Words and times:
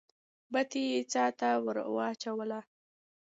بتۍ 0.51 0.83
يې 0.93 0.99
څا 1.11 1.25
ته 1.39 1.49
ور 1.63 1.77
واچوله. 1.95 2.59